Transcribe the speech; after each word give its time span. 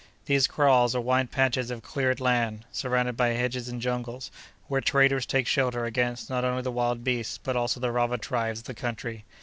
These 0.25 0.47
kraals 0.47 0.95
are 0.95 0.99
wide 0.99 1.29
patches 1.29 1.69
of 1.69 1.83
cleared 1.83 2.19
land, 2.19 2.65
surrounded 2.71 3.15
by 3.15 3.27
hedges 3.33 3.69
and 3.69 3.79
jungles, 3.79 4.31
where 4.67 4.81
traders 4.81 5.27
take 5.27 5.45
shelter 5.45 5.85
against 5.85 6.27
not 6.27 6.43
only 6.43 6.63
the 6.63 6.71
wild 6.71 7.03
beasts, 7.03 7.37
but 7.37 7.55
also 7.55 7.79
the 7.79 7.91
robber 7.91 8.17
tribes 8.17 8.61
of 8.61 8.65
the 8.65 8.73
country. 8.73 9.25